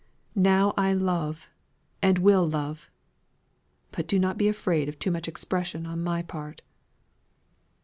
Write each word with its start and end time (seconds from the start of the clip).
Now 0.33 0.73
I 0.77 0.93
love, 0.93 1.51
and 2.01 2.17
will 2.17 2.49
love. 2.49 2.89
But 3.91 4.07
do 4.07 4.17
not 4.17 4.35
be 4.35 4.47
afraid 4.47 4.89
of 4.89 4.97
too 4.97 5.11
much 5.11 5.27
expression 5.27 5.85
on 5.85 6.03
my 6.03 6.23
part." 6.23 6.63